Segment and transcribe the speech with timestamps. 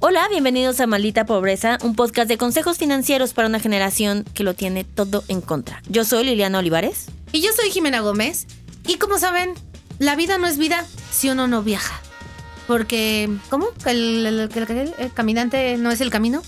[0.00, 4.54] Hola, bienvenidos a Maldita Pobreza, un podcast de consejos financieros para una generación que lo
[4.54, 5.80] tiene todo en contra.
[5.88, 7.06] Yo soy Liliana Olivares.
[7.32, 8.46] Y yo soy Jimena Gómez.
[8.86, 9.54] Y como saben,
[10.00, 12.00] la vida no es vida si uno no viaja.
[12.66, 13.68] Porque, ¿cómo?
[13.86, 16.42] El, el- el- el- el caminante no es el camino,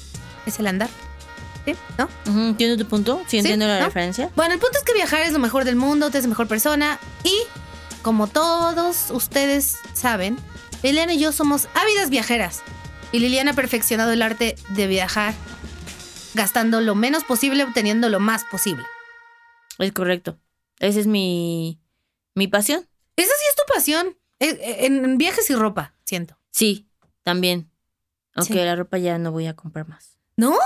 [0.46, 0.90] es el andar.
[1.64, 1.74] ¿Sí?
[1.98, 2.08] ¿No?
[2.26, 3.22] ¿Entiendo tu punto?
[3.26, 3.86] Sí, entiendo la ¿No?
[3.86, 4.30] referencia.
[4.36, 6.98] Bueno, el punto es que viajar es lo mejor del mundo, te hace mejor persona.
[7.24, 7.32] Y,
[8.06, 10.36] como todos ustedes saben,
[10.84, 12.62] Liliana y yo somos ávidas viajeras.
[13.10, 15.34] Y Liliana ha perfeccionado el arte de viajar,
[16.32, 18.84] gastando lo menos posible, obteniendo lo más posible.
[19.80, 20.38] Es correcto.
[20.78, 21.80] Esa es mi,
[22.36, 22.86] mi pasión.
[23.16, 24.16] Esa sí es tu pasión.
[24.38, 26.38] Eh, eh, En viajes y ropa, siento.
[26.52, 26.88] Sí,
[27.24, 27.72] también.
[28.36, 28.60] Aunque Sí.
[28.60, 30.16] la ropa ya no voy a comprar más.
[30.36, 30.56] ¿No?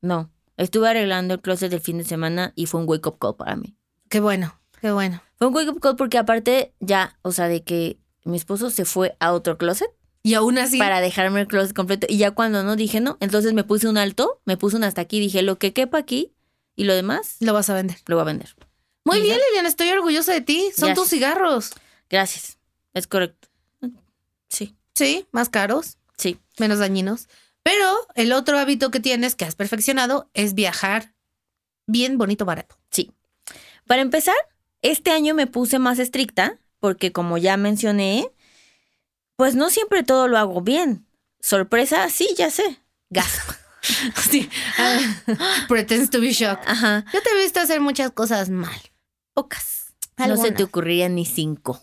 [0.00, 0.32] No.
[0.56, 3.54] Estuve arreglando el closet del fin de semana y fue un wake up call para
[3.54, 3.76] mí.
[4.08, 5.22] Qué bueno, qué bueno.
[5.38, 8.84] Fue un wake up call porque aparte ya, o sea, de que mi esposo se
[8.84, 9.90] fue a otro closet
[10.22, 10.78] Y aún así.
[10.78, 12.06] para dejarme el closet completo.
[12.10, 15.00] Y ya cuando no dije no, entonces me puse un alto, me puse un hasta
[15.00, 16.32] aquí, dije lo que quepa aquí
[16.76, 17.96] y lo demás Lo vas a vender.
[18.06, 18.54] lo voy a vender.
[19.04, 19.44] Muy ¿Y bien, ya?
[19.46, 20.70] Liliana, estoy orgullosa de ti.
[20.76, 20.94] Son Gracias.
[20.96, 21.70] tus cigarros.
[22.10, 22.58] Gracias.
[22.94, 23.48] Es correcto.
[24.48, 26.38] Sí, Sí, más caros, sí.
[26.58, 27.28] menos dañinos.
[27.62, 31.14] Pero el otro hábito que tienes, que has perfeccionado, es viajar
[31.86, 32.76] bien, bonito, barato.
[32.90, 33.12] Sí.
[33.86, 34.34] Para empezar,
[34.82, 38.30] este año me puse más estricta porque como ya mencioné,
[39.36, 41.06] pues no siempre todo lo hago bien.
[41.40, 42.80] Sorpresa, sí, ya sé.
[43.10, 43.50] Gasp.
[44.30, 44.50] Sí.
[44.78, 46.64] Ah, pretends to be shocked.
[46.66, 47.04] Ajá.
[47.12, 48.78] Yo te he visto hacer muchas cosas mal.
[49.34, 49.94] Pocas.
[50.18, 51.80] No se te ocurrirían ni cinco.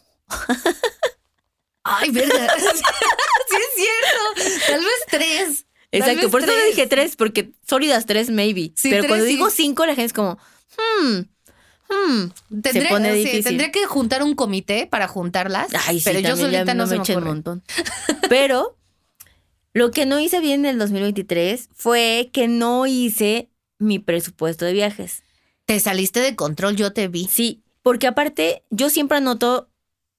[1.84, 2.54] Ay, verga.
[2.58, 4.66] sí es cierto.
[4.68, 5.66] Tal vez tres.
[5.92, 6.76] Exacto, vez por eso tres.
[6.76, 8.74] dije tres, porque sólidas tres, maybe.
[8.76, 9.32] Sí, Pero tres cuando sí.
[9.32, 10.38] digo cinco, la gente es como,
[10.78, 11.22] hmm,
[11.90, 12.62] hmm.
[12.62, 15.68] Tendré, se pone sí, tendría que juntar un comité para juntarlas.
[15.88, 17.64] Ay, sí, pero yo solita no, se me eché un montón.
[18.30, 18.78] Pero
[19.74, 24.74] lo que no hice bien en el 2023 fue que no hice mi presupuesto de
[24.74, 25.24] viajes.
[25.66, 27.28] Te saliste de control, yo te vi.
[27.30, 29.70] Sí, porque aparte yo siempre anoto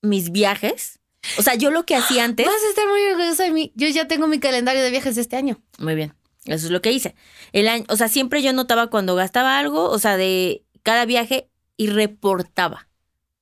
[0.02, 1.00] mis viajes.
[1.38, 2.46] O sea, yo lo que hacía antes...
[2.46, 3.72] Vas a estar muy orgullosa de mí.
[3.74, 5.60] Yo ya tengo mi calendario de viajes de este año.
[5.78, 7.14] Muy bien, eso es lo que hice.
[7.52, 11.48] El año, o sea, siempre yo anotaba cuando gastaba algo, o sea, de cada viaje
[11.76, 12.88] y reportaba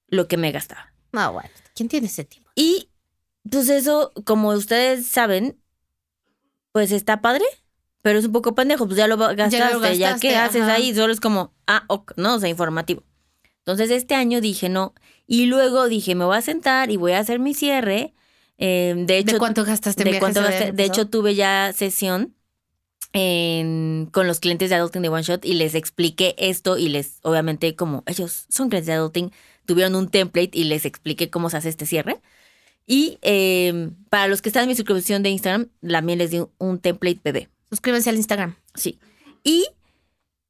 [0.09, 0.93] lo que me gastaba.
[1.13, 1.51] No, bueno.
[1.75, 2.51] ¿Quién tiene ese tiempo?
[2.55, 2.89] Y
[3.51, 5.59] pues eso, como ustedes saben,
[6.73, 7.45] pues está padre,
[8.03, 11.13] pero es un poco pendejo, pues ya lo gastaste, ya, gastaste, qué haces ahí, solo
[11.13, 12.35] es como, ah, ok, ¿no?
[12.35, 13.03] O sea, informativo.
[13.59, 14.95] Entonces este año dije no,
[15.27, 18.13] y luego dije, me voy a sentar y voy a hacer mi cierre.
[18.59, 20.73] Eh, de hecho, ¿De cuánto gastaste de cuánto gasté.
[20.73, 22.35] De hecho, tuve ya sesión
[23.15, 27.21] en- con los clientes de Adulting de One Shot y les expliqué esto y les,
[27.23, 29.33] obviamente, como ellos son clientes de Adulting,
[29.65, 32.21] tuvieron un template y les expliqué cómo se hace este cierre.
[32.87, 36.51] Y eh, para los que están en mi suscripción de Instagram, también les di un,
[36.59, 37.49] un template bebé.
[37.71, 38.57] Suscríbanse al Instagram.
[38.75, 38.99] Sí.
[39.43, 39.67] Y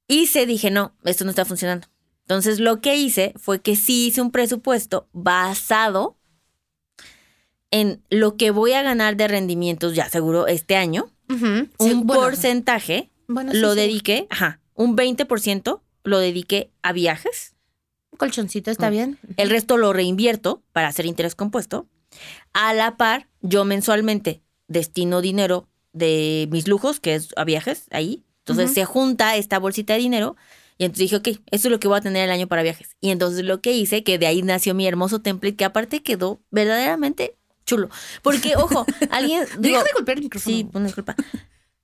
[0.08, 1.86] hice, dije, no, esto no está funcionando.
[2.22, 6.16] Entonces lo que hice fue que sí hice un presupuesto basado
[7.70, 11.10] en lo que voy a ganar de rendimientos, ya seguro, este año.
[11.28, 11.70] Un
[12.06, 13.80] bueno, porcentaje bueno, sí, lo sí.
[13.80, 17.54] dediqué, ajá, un 20% lo dediqué a viajes.
[18.12, 18.92] Un colchoncito, está Mm.
[18.92, 19.18] bien.
[19.36, 21.86] El resto lo reinvierto para hacer interés compuesto.
[22.52, 28.24] A la par, yo mensualmente destino dinero de mis lujos, que es a viajes, ahí.
[28.40, 30.36] Entonces se junta esta bolsita de dinero
[30.76, 32.94] y entonces dije, ok, esto es lo que voy a tener el año para viajes.
[33.00, 36.40] Y entonces lo que hice, que de ahí nació mi hermoso template, que aparte quedó
[36.50, 37.88] verdaderamente chulo.
[38.22, 39.44] Porque, ojo, alguien...
[39.58, 40.56] digo, Deja de golpear el micrófono.
[40.56, 41.14] Sí, una disculpa.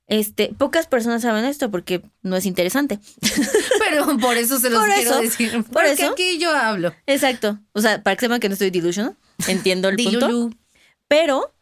[0.07, 2.99] Este, pocas personas saben esto porque no es interesante.
[3.79, 5.51] Pero por eso se los Por quiero eso, decir.
[5.63, 6.11] por Porque eso.
[6.11, 6.93] aquí yo hablo.
[7.05, 7.59] Exacto.
[7.73, 9.15] O sea, para que sepan que no estoy delusional,
[9.47, 10.49] entiendo el punto.
[11.07, 11.53] Pero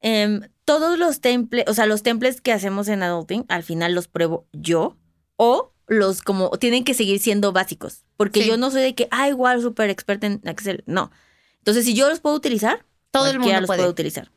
[0.00, 4.08] em, todos los temples, o sea, los temples que hacemos en adulting, al final los
[4.08, 4.96] pruebo yo
[5.36, 8.04] o los como tienen que seguir siendo básicos.
[8.16, 8.48] Porque Sí.
[8.48, 10.82] yo no soy de que, ah, igual, súper experta en Excel.
[10.86, 11.12] No.
[11.58, 12.84] Entonces, si yo los puedo utilizar,
[13.18, 13.88] Todo el mundo los puede.
[13.88, 14.30] utilizar.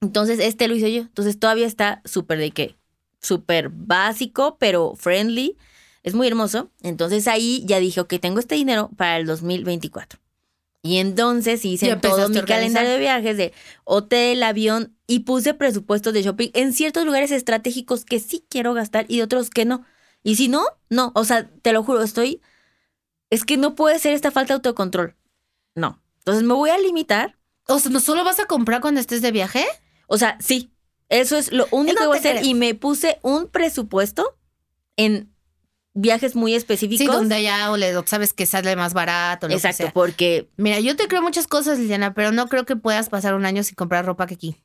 [0.00, 1.02] Entonces, este lo hice yo.
[1.02, 2.76] Entonces, todavía está súper de que,
[3.20, 5.56] súper básico, pero friendly.
[6.02, 6.70] Es muy hermoso.
[6.82, 10.20] Entonces, ahí ya dije, ok, tengo este dinero para el 2024.
[10.86, 13.52] Y entonces hice Ya todo mi calendario de viajes de
[13.82, 19.04] hotel, avión y puse presupuestos de shopping en ciertos lugares estratégicos que sí quiero gastar
[19.08, 19.84] y otros que no.
[20.22, 21.10] Y si no, no.
[21.16, 22.40] O sea, te lo juro, estoy.
[23.30, 25.16] Es que no puede ser esta falta de autocontrol.
[25.74, 26.00] No.
[26.18, 27.36] Entonces me voy a limitar.
[27.68, 29.64] O sea, ¿no solo vas a comprar cuando estés de viaje?
[30.06, 30.72] O sea, sí.
[31.08, 32.36] Eso es lo único No que voy a hacer.
[32.38, 32.46] creo.
[32.50, 34.36] Y me puse un presupuesto
[34.96, 35.32] en
[35.94, 37.06] viajes muy específicos.
[37.06, 39.48] Sí, donde allá o le sabes que sale más barato.
[39.48, 39.92] Lo Exacto, Que sea.
[39.92, 43.46] porque Mira, yo te creo muchas cosas, Liliana, pero no creo que puedas pasar un
[43.46, 44.56] año sin comprar ropa que aquí.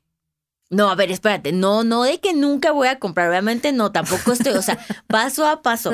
[0.70, 1.52] No, a ver, espérate.
[1.52, 3.30] No, no de que nunca voy a comprar.
[3.30, 4.54] Obviamente no, tampoco estoy.
[4.54, 5.92] O sea, paso a paso.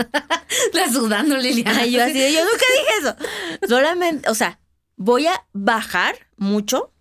[0.73, 1.81] La sudando, Liliana.
[1.81, 3.67] Ay, yo así de, yo nunca dije eso.
[3.67, 4.59] Solamente, o sea,
[4.95, 6.93] voy a bajar mucho,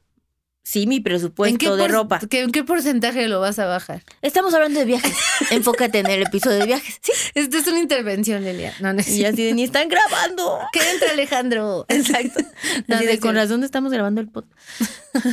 [0.66, 2.18] sí, mi presupuesto de ropa.
[2.28, 4.02] qué- ¿En qué porcentaje lo vas a bajar?
[4.20, 5.14] Estamos hablando de viajes.
[5.52, 6.98] Enfócate en el episodio de viajes.
[7.00, 7.12] Sí.
[7.34, 8.76] Esta es una intervención, Liliana.
[8.80, 10.58] No, no Y así de, ni están grabando.
[10.72, 11.86] ¿Qué entra, Alejandro?
[11.88, 12.40] Exacto.
[12.88, 14.52] No, Así de, con razón estamos grabando el podcast.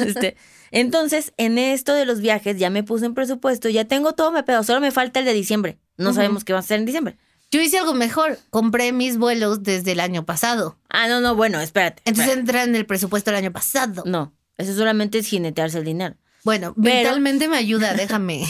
[0.06, 0.38] Este,
[0.70, 4.64] entonces, en esto de los viajes, ya me puse en presupuesto, ya tengo todo mapeado,
[4.64, 5.80] solo me falta el de diciembre.
[5.98, 7.18] No sabemos qué va a ser en diciembre.
[7.52, 8.40] Yo hice algo mejor.
[8.50, 10.78] Compré mis vuelos desde el año pasado.
[10.90, 12.02] Ah, no, no, bueno, espérate.
[12.06, 12.40] Entonces espérate.
[12.40, 14.04] entra en el presupuesto del año pasado.
[14.08, 16.16] No, eso solamente es jinetearse el dinero.
[16.44, 18.46] Bueno, Pero- mentalmente me ayuda, déjame.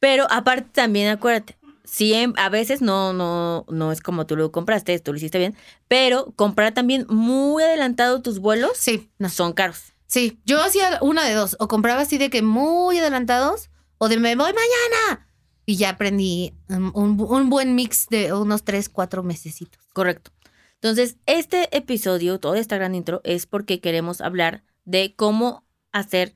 [0.00, 4.52] Pero aparte también acuérdate, si en- a veces no, no, no es como tú lo
[4.52, 5.54] compraste, tú lo hiciste bien,
[5.88, 9.28] pero comprar también muy adelantado tus vuelos Sí, no.
[9.28, 9.92] son caros.
[10.08, 11.56] Sí, yo hacía una de dos.
[11.58, 15.28] O compraba así de que muy adelantados, o de me voy mañana.
[15.64, 19.80] Y ya aprendí um, un, un buen mix de unos tres, cuatro mesecitos.
[19.92, 20.30] Correcto.
[20.74, 26.34] Entonces, este episodio, toda esta gran intro, es porque queremos hablar de cómo hacer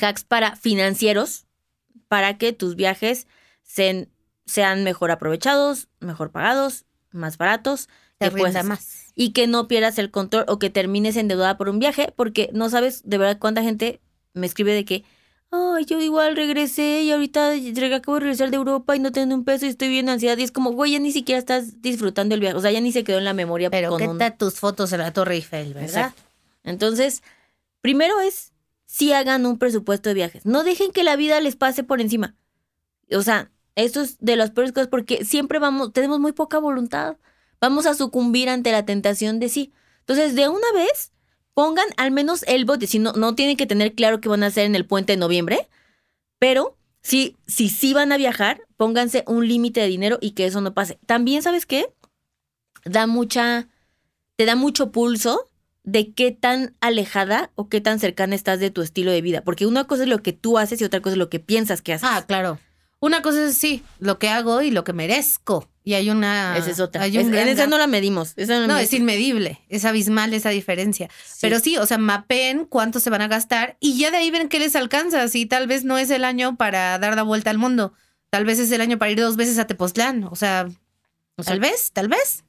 [0.00, 1.44] hacks para financieros
[2.08, 3.26] para que tus viajes
[3.62, 4.08] sean,
[4.46, 7.88] sean mejor aprovechados, mejor pagados, más baratos.
[8.18, 9.12] Te que puedas más.
[9.14, 12.68] y que no pierdas el control o que termines endeudada por un viaje, porque no
[12.70, 14.00] sabes de verdad cuánta gente
[14.34, 15.04] me escribe de que,
[15.52, 17.52] ay, yo igual regresé y ahorita
[17.94, 20.36] acabo de regresar de Europa y no tengo un peso y estoy bien ansiedad.
[20.36, 22.90] Y es como, güey, ya ni siquiera estás disfrutando el viaje, o sea, ya ni
[22.90, 23.70] se quedó en la memoria.
[23.70, 25.88] Pero con qué un- tus fotos en la Torre Eiffel, ¿verdad?
[25.88, 26.22] Exacto.
[26.64, 27.22] Entonces,
[27.80, 28.52] primero es,
[28.86, 30.46] si hagan un presupuesto de viajes.
[30.46, 32.36] No dejen que la vida les pase por encima.
[33.10, 37.16] O sea, eso es de las peores cosas porque siempre vamos, tenemos muy poca voluntad.
[37.60, 39.72] Vamos a sucumbir ante la tentación de sí.
[40.00, 41.12] Entonces, de una vez,
[41.54, 42.86] pongan al menos el bote.
[42.86, 45.18] Si no, no tienen que tener claro qué van a hacer en el puente de
[45.18, 45.68] noviembre,
[46.38, 50.60] pero si, si sí van a viajar, pónganse un límite de dinero y que eso
[50.60, 50.98] no pase.
[51.06, 51.92] También, ¿sabes qué?
[52.84, 53.68] Da mucha,
[54.36, 55.47] te da mucho pulso
[55.90, 59.42] de qué tan alejada o qué tan cercana estás de tu estilo de vida.
[59.42, 61.80] Porque una cosa es lo que tú haces y otra cosa es lo que piensas
[61.82, 62.08] que haces.
[62.10, 62.58] Ah, claro.
[63.00, 65.68] Una cosa es sí, lo que hago y lo que merezco.
[65.84, 66.56] Y hay una.
[66.58, 67.02] esa es otra.
[67.02, 68.34] Hay un Es- gran en esa no la medimos.
[68.36, 71.08] Esa no, No, es inmedible, es abismal esa diferencia.
[71.40, 74.48] Pero sí, o sea, mapeen cuánto se van a gastar y ya de ahí ven
[74.48, 75.26] qué les alcanza.
[75.28, 77.94] Si tal vez no es el año para dar la vuelta al mundo,
[78.30, 80.24] tal vez es el año para ir dos veces a Tepoztlán.
[80.24, 80.68] O sea,
[81.36, 82.44] O sea, tal vez, tal vez.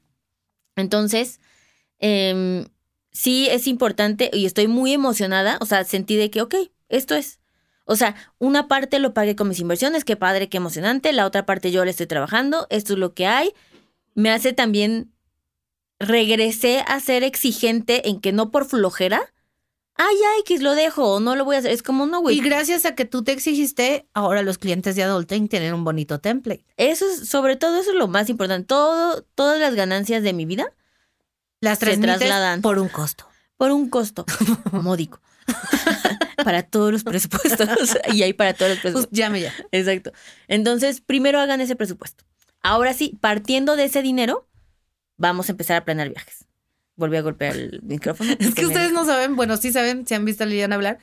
[0.76, 1.40] Entonces,
[2.00, 2.66] em,
[3.12, 5.58] sí es importante y estoy muy emocionada.
[5.60, 6.54] O sea, sentí de que, ok,
[6.88, 7.40] esto es.
[7.84, 11.12] O sea, una parte lo pagué con mis inversiones, qué padre, qué emocionante.
[11.12, 13.52] La otra parte yo le estoy trabajando, esto es lo que hay.
[14.14, 15.12] Me hace también,
[15.98, 19.32] regresé a ser exigente en que no por flojera,
[19.96, 21.72] ay, ay, que lo dejo o no lo voy a hacer.
[21.72, 22.38] Es como, no, güey.
[22.38, 26.20] Y gracias a que tú te exigiste, ahora los clientes de Adulting tienen un bonito
[26.20, 26.64] template.
[26.76, 28.66] Eso es, sobre todo, eso es lo más importante.
[28.66, 30.72] Todo, todas las ganancias de mi vida
[31.60, 32.62] Las Se transmites trasladan.
[32.62, 33.26] por un costo.
[33.56, 34.24] por un costo
[34.72, 35.20] módico.
[36.44, 37.68] para todos los presupuestos.
[38.12, 39.16] y hay para todos los Pues presupuestos.
[39.18, 39.52] llame ya.
[39.72, 40.12] Exacto.
[40.48, 42.24] Entonces, primero hagan ese presupuesto.
[42.62, 44.46] Ahora sí, partiendo de ese dinero,
[45.16, 46.44] vamos a empezar a planear viajes.
[46.96, 48.34] Volví a golpear el micrófono.
[48.38, 50.98] Es que ustedes no saben, bueno, sí saben, si han visto a Liliana hablar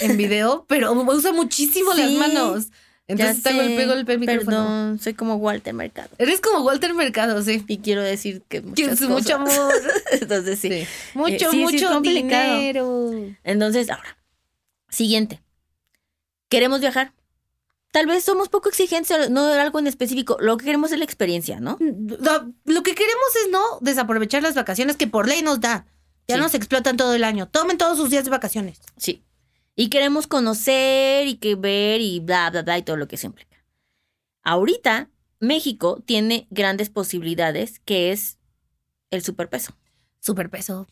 [0.00, 2.68] en video, pero usa muchísimo las manos.
[3.08, 4.44] Entonces Ya está sé, el micrófono.
[4.44, 6.08] Perdón, soy como Walter Mercado.
[6.18, 7.62] Eres como Walter Mercado, sí.
[7.66, 9.58] Y quiero decir que muchas es mucho cosas.
[9.58, 9.74] amor.
[10.12, 10.68] Entonces, sí.
[10.70, 10.86] Sí.
[11.14, 12.56] Mucho, Eh, sí, mucho complicado.
[12.56, 13.10] dinero.
[13.44, 14.16] Entonces, ahora,
[14.88, 15.42] siguiente.
[16.48, 17.12] ¿Queremos viajar?
[17.90, 20.36] Tal vez somos poco exigentes, no de algo en específico.
[20.40, 21.76] Lo que queremos es la experiencia, ¿no?
[21.80, 25.86] Lo, lo que queremos es no desaprovechar las vacaciones que por ley nos da.
[26.28, 27.48] Ya nos explotan todo el año.
[27.48, 28.80] Tomen todos sus días de vacaciones.
[28.96, 29.22] Sí.
[29.74, 33.26] Y queremos conocer y que ver y bla, bla, bla y todo lo que eso
[33.26, 33.64] implica.
[34.42, 35.08] Ahorita,
[35.40, 38.38] México tiene grandes posibilidades, que es
[39.10, 39.76] el superpeso.
[40.20, 40.86] Superpeso.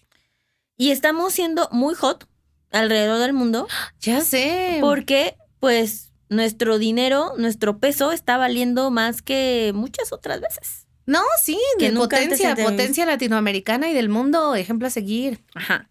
[0.76, 2.26] Y estamos siendo muy hot
[2.70, 3.68] alrededor del mundo
[4.00, 4.78] Ya sé.
[4.80, 10.86] porque, pues, nuestro dinero, nuestro peso está valiendo más que muchas otras veces.
[11.06, 15.44] No, sí, Que de potencia, potencia latinoamericana y del mundo, ejemplo a seguir.
[15.54, 15.90] Ajá.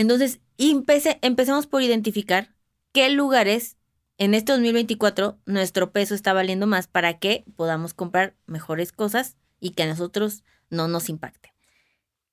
[0.00, 2.54] Entonces, empecemos por identificar
[2.94, 3.76] qué lugares
[4.16, 9.72] en este 2024 nuestro peso está valiendo más para que podamos comprar mejores cosas y
[9.72, 11.52] que a nosotros no nos impacte.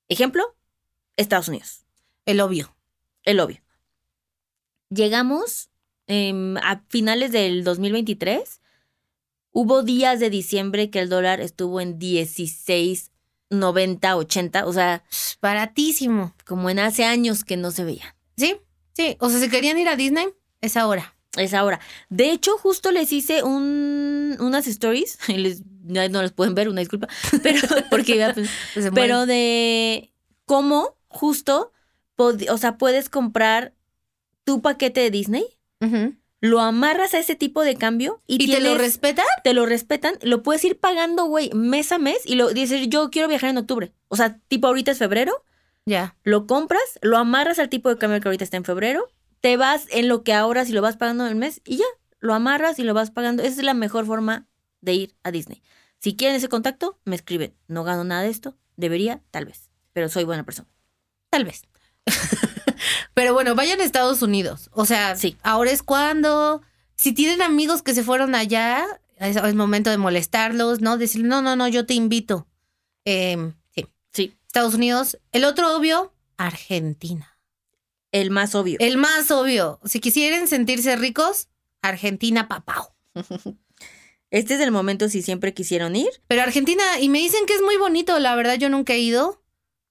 [0.07, 0.55] Ejemplo,
[1.17, 1.83] Estados Unidos,
[2.25, 2.73] El obvio.
[3.23, 3.61] el obvio.
[4.89, 5.69] Llegamos
[6.05, 8.61] em, a finales del 2023.
[9.51, 13.11] Hubo días de diciembre que el dólar estuvo en 16,
[13.49, 15.03] 90, 80, o sea,
[15.41, 16.33] Baratísimo.
[16.45, 18.15] como en hace años que no se veía.
[18.37, 18.57] Sí,
[18.93, 19.15] sí.
[19.19, 20.27] O sea, si querían ir a Disney,
[20.61, 21.13] es ahora.
[21.37, 21.79] Es ahora.
[22.09, 25.17] De hecho, justo les hice un, unas stories.
[25.27, 27.07] y les- no las pueden ver, una disculpa.
[27.43, 28.29] Pero, porque,
[28.73, 30.11] pues, pero de
[30.45, 31.71] cómo justo,
[32.17, 33.73] o sea, puedes comprar
[34.43, 35.45] tu paquete de Disney.
[36.39, 39.25] Lo amarras a ese tipo de cambio y, ¿Y te lo respetan?
[39.43, 43.09] te lo respetan, lo puedes ir pagando, güey, mes a mes y lo dices, yo
[43.09, 43.91] quiero viajar en octubre.
[44.07, 45.43] O sea, tipo ahorita es febrero,
[45.85, 46.15] Ya.
[46.23, 49.07] lo compras, lo amarras al tipo de cambio que ahorita está en febrero,
[49.41, 51.85] te vas en lo que ahora si lo vas pagando en el mes y ya,
[52.19, 53.41] lo amarras y lo vas pagando.
[53.43, 54.47] Esa es la mejor forma
[54.81, 55.61] de ir a Disney.
[55.99, 57.55] Si quieren ese contacto, me escriben.
[57.67, 60.69] No gano nada de esto, debería, tal vez, pero soy buena persona.
[61.31, 61.63] Tal vez.
[63.17, 64.69] Pero bueno, vayan a Estados Unidos.
[64.73, 65.37] O sea, Sí.
[65.41, 66.61] ahora es cuando.
[66.95, 68.85] Si tienen amigos que se fueron allá,
[69.17, 70.99] es, es momento de molestarlos, ¿no?
[70.99, 72.47] Decirle, no, no, no, yo te invito.
[73.05, 73.87] Em, sí.
[74.13, 75.17] Sí, Estados Unidos.
[75.31, 77.39] El otro obvio, Argentina.
[78.11, 78.77] el más obvio.
[78.79, 79.79] El más obvio.
[79.83, 81.47] Si quisieran sentirse ricos,
[81.81, 82.93] Argentina, papau.
[84.29, 86.09] Este es el momento si siempre quisieron ir.
[86.27, 89.41] Pero Argentina, y me dicen que es muy bonito, la verdad yo nunca he ido,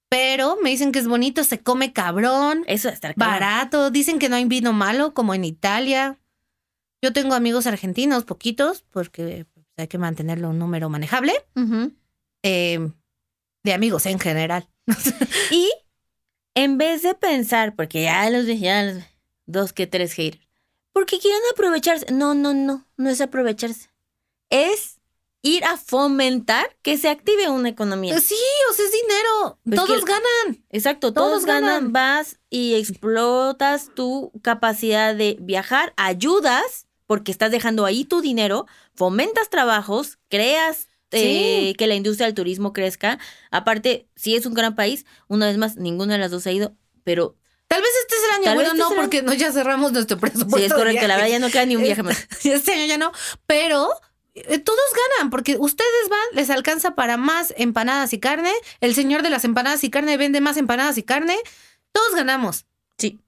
[0.08, 3.14] pero me dicen que es bonito, se come cabrón, Eso cabrón.
[3.16, 6.18] barato, dicen que no hay vino malo como en Italia.
[7.02, 11.32] Yo tengo amigos argentinos, poquitos, porque pues, hay que mantenerlo un número manejable,
[12.42, 12.90] eh,
[13.62, 14.68] de amigos en general.
[15.50, 15.70] Y
[16.54, 19.02] en vez de pensar, porque ya los ya los-
[19.46, 20.48] dos que tres haters,
[20.92, 22.06] porque quieren aprovecharse.
[22.12, 23.90] No, no, no, no es aprovecharse.
[24.50, 24.95] Es
[25.46, 28.18] ir a fomentar que se active una economía.
[28.20, 28.34] Sí,
[28.70, 30.64] o sea, es dinero, Pues todos que- ganan.
[30.70, 31.92] Exacto, todos, todos ganan, ganan.
[31.92, 39.48] vas y explotas tu capacidad de viajar, ayudas, porque estás dejando ahí tu dinero, fomentas
[39.50, 41.74] trabajos, creas eh, Sí.
[41.78, 43.18] que la industria del turismo crezca.
[43.52, 46.74] Aparte, si es un gran país, una vez más, ninguna de las dos ha ido,
[47.04, 47.36] pero
[47.68, 50.18] Tal vez este es el año, Tal bueno, este no, porque no ya cerramos nuestro
[50.18, 50.56] presupuesto.
[50.58, 52.16] sí es correcto, la verdad ya no queda ni un viaje más.
[52.44, 53.12] Este año ya no,
[53.46, 53.88] pero
[54.64, 54.80] todos
[55.16, 58.52] ganan porque ustedes van, les alcanza para más empanadas y carne.
[58.80, 61.36] El señor de las empanadas y carne vende más empanadas y carne.
[61.92, 62.66] Todos ganamos,
[62.98, 63.20] Sí.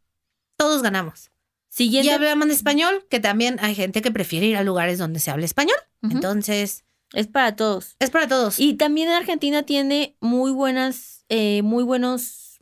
[0.57, 1.31] todos ganamos.
[1.69, 2.09] Siguiente.
[2.09, 5.45] Y hablan español, que también hay gente que prefiere ir a lugares donde se habla
[5.47, 5.77] español.
[6.03, 7.95] Entonces, Es para todos.
[8.00, 8.59] es para todos.
[8.59, 12.59] Y también Argentina tiene muy buenas, eh, muy buenos,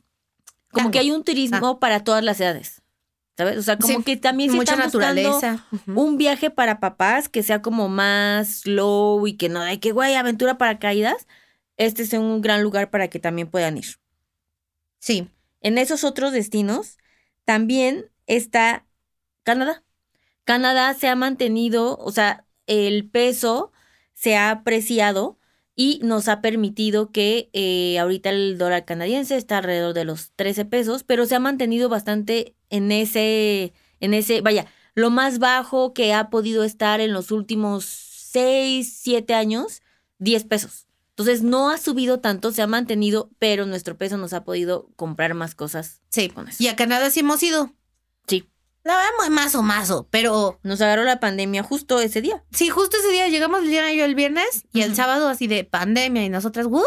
[0.71, 0.91] como Tango.
[0.91, 2.81] que hay un turismo para todas las edades.
[3.37, 3.57] ¿Sabes?
[3.57, 5.63] O sea, como Sí, que también se Mucha naturaleza.
[5.85, 10.15] Un viaje para papás que sea como más slow y que no de que, güey,
[10.15, 11.27] aventura para caídas.
[11.77, 13.99] Este es un gran lugar para que también puedan ir.
[14.97, 15.29] Sí.
[15.61, 16.97] En esos otros destinos
[17.45, 18.87] también está
[19.43, 19.83] Canadá.
[20.43, 23.71] Canadá se ha mantenido, o sea, el peso
[24.13, 25.37] se ha apreciado
[25.75, 30.65] y nos ha permitido que eh, ahorita el dólar canadiense está alrededor de los 13
[30.65, 36.13] pesos, pero se ha mantenido bastante en ese, en ese, vaya, lo más bajo que
[36.13, 39.81] ha podido estar en los últimos 6, 7 años,
[40.19, 40.87] 10 pesos.
[41.17, 45.33] Entonces no ha subido tanto, se ha mantenido, pero nuestro peso nos ha podido comprar
[45.33, 46.01] más cosas.
[46.09, 46.29] Sí.
[46.29, 46.63] Con eso.
[46.63, 47.73] Y a Canadá sí hemos ido.
[48.27, 48.47] Sí.
[48.83, 52.43] La verdad, más o mazo, pero Nos agarró la pandemia justo ese día.
[52.51, 55.63] Sí, justo ese día llegamos Liliana y yo el viernes y el sábado así de
[55.63, 56.85] pandemia y nosotras, ¿what?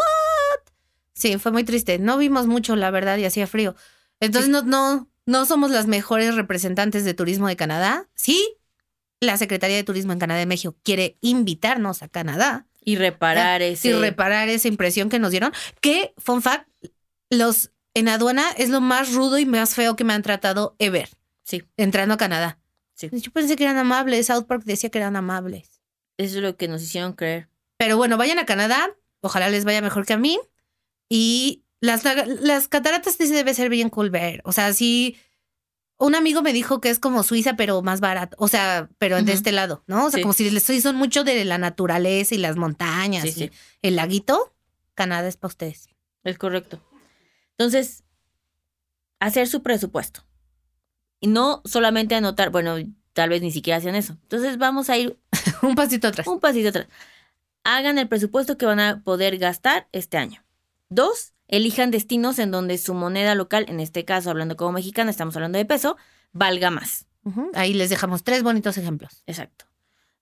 [1.13, 1.99] Sí, fue muy triste.
[1.99, 3.75] No vimos mucho, la verdad, y hacía frío.
[4.21, 8.09] Entonces no, no, no somos las mejores representantes de turismo de Canadá.
[8.15, 8.55] Sí,
[9.19, 13.89] la Secretaría de Turismo en Canadá de México quiere invitarnos a Canadá Y reparar ese.
[13.89, 15.51] y reparar esa impresión que nos dieron.
[15.79, 16.67] Que, fun fact,
[17.29, 21.09] los en aduana es lo más rudo y más feo que me han tratado ever
[21.43, 22.59] Sí, entrando a Canadá.
[22.93, 23.09] Sí.
[23.11, 24.27] Yo pensé que eran amables.
[24.27, 25.81] South Park decía que eran amables.
[26.17, 27.49] Eso es lo que nos hicieron creer.
[27.77, 28.89] Pero bueno, vayan a Canadá.
[29.21, 30.39] Ojalá les vaya mejor que a mí.
[31.09, 32.03] Y las,
[32.41, 34.41] las cataratas sí debe ser bien cool ver.
[34.45, 35.17] O sea, sí.
[35.97, 38.35] Un amigo me dijo que es como Suiza, pero más barato.
[38.39, 40.05] O sea, pero de este lado, ¿no?
[40.05, 40.21] O sea, Sí.
[40.23, 43.51] como si les son mucho de la naturaleza y las montañas Sí, y sí.
[43.83, 44.55] el laguito.
[44.95, 45.89] Canadá es para ustedes.
[46.23, 46.81] Es correcto.
[47.51, 48.03] Entonces,
[49.19, 50.23] hacer su presupuesto.
[51.19, 52.77] Y no solamente anotar, bueno,
[53.13, 54.13] tal vez ni siquiera hacen eso.
[54.23, 55.19] Entonces, vamos a ir
[55.61, 56.25] Un pasito atrás.
[56.27, 56.87] un pasito atrás.
[57.63, 60.43] Hagan el presupuesto que van a poder gastar este año.
[60.89, 65.35] Dos, elijan destinos en donde su moneda local, en este caso hablando como mexicana, estamos
[65.35, 65.97] hablando de peso,
[66.31, 67.05] valga más.
[67.53, 69.21] Ahí les dejamos tres bonitos ejemplos.
[69.27, 69.65] Exacto.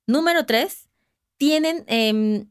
[0.05, 0.89] Número tres,
[1.37, 2.49] tienen em,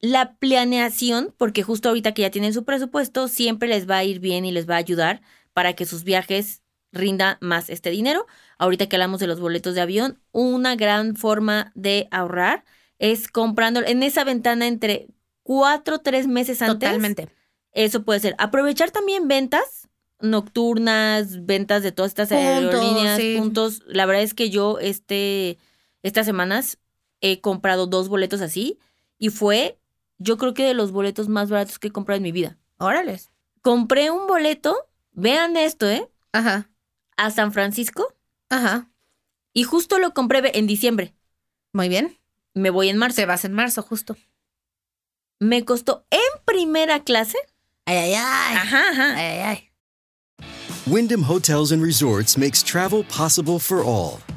[0.00, 4.18] la planeación, porque justo ahorita que ya tienen su presupuesto, siempre les va a ir
[4.18, 5.22] bien y les va a ayudar
[5.54, 8.26] para que sus viajes rinda más este dinero.
[8.58, 12.64] Ahorita que hablamos de los boletos de avión, una gran forma de ahorrar
[12.98, 15.08] es comprando en esa ventana entre
[15.42, 16.88] cuatro o tres meses antes.
[16.88, 17.28] Totalmente.
[17.72, 18.34] Eso puede ser.
[18.38, 19.88] Aprovechar también ventas
[20.22, 23.36] nocturnas, ventas de todas estas aerolíneas, sí.
[23.38, 23.82] puntos.
[23.86, 25.58] La verdad es que yo este,
[26.02, 26.78] estas semanas
[27.20, 28.78] he comprado dos boletos así
[29.18, 29.78] y fue,
[30.18, 32.58] yo creo que de los boletos más baratos que he comprado en mi vida.
[32.78, 33.30] Órales.
[33.60, 34.76] Compré un boleto,
[35.12, 36.08] vean esto, ¿eh?
[36.32, 36.70] Ajá.
[37.16, 38.14] A San Francisco
[38.48, 38.90] Ajá.
[39.52, 41.14] y justo lo compré en diciembre.
[41.72, 42.18] Muy bien.
[42.54, 43.16] Me voy en marzo.
[43.16, 44.16] Se vas en marzo, justo.
[45.38, 47.38] Me costó en primera clase.
[47.86, 48.56] Ay, ay, ay.
[48.56, 49.16] Ajá, ajá.
[49.16, 49.68] Ay, ay, ay.
[50.86, 54.20] Wyndham Hotels and Resorts makes travel possible for all.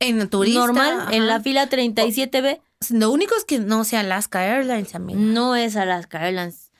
[0.00, 0.58] En el turista.
[0.60, 2.60] normal en la fila 37B.
[2.90, 5.18] Lo único es que no sea Alaska Airlines, amiga.
[5.20, 6.70] No es Alaska Airlines.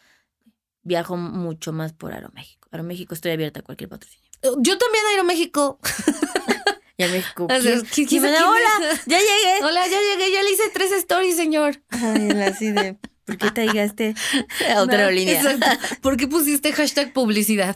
[0.83, 2.69] Viajo mucho más por Aeroméxico.
[2.73, 4.29] Aeroméxico estoy abierta a cualquier patrocinio.
[4.43, 5.79] Yo también a Aeroméxico.
[6.97, 7.45] Y Aeroméxico.
[7.45, 8.47] O sea, ¿quién- ¿quién- quién me da?
[8.51, 8.69] Hola,
[9.07, 9.63] ya llegué.
[9.65, 11.81] Hola, ya llegué, ya le hice tres stories, señor.
[11.89, 14.15] Ay, así de, ¿por qué te digaste
[14.75, 15.41] a otra No, aerolínea?
[15.41, 15.97] exacto.
[16.03, 17.75] ¿Por qué pusiste hashtag publicidad?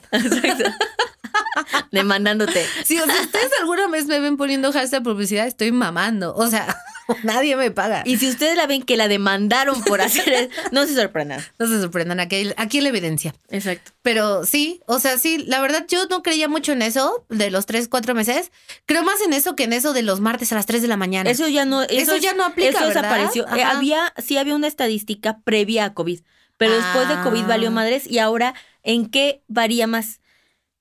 [1.92, 2.64] Demandándote.
[2.84, 6.34] Sí, o sea, ustedes alguna vez me ven poniendo hashtag publicidad, estoy mamando.
[6.34, 6.76] O sea,
[7.22, 8.02] nadie me paga.
[8.04, 11.40] Y si ustedes la ven que la demandaron por hacer eso, no se sorprendan.
[11.58, 13.34] no se sorprendan, aquí, aquí la evidencia.
[13.50, 13.92] Exacto.
[14.02, 17.66] Pero sí, o sea, sí, la verdad yo no creía mucho en eso de los
[17.66, 18.50] tres, cuatro meses.
[18.86, 20.96] Creo más en eso que en eso de los martes a las 3 de la
[20.96, 21.30] mañana.
[21.30, 23.02] Eso ya no, Eso es- ya no aplica, Eso ¿verdad?
[23.02, 23.46] desapareció.
[23.56, 26.20] Eh, había, sí había una estadística previa a COVID,
[26.56, 27.72] pero después de COVID valió Ah.
[27.72, 30.20] madres y ahora, ¿en qué varía más?